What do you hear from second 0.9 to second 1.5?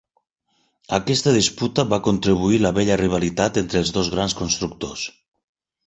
A aquesta